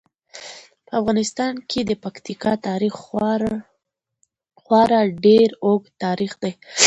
[0.85, 2.93] په افغانستان کې د پکتیکا تاریخ
[4.63, 6.53] خورا ډیر اوږد تاریخ دی.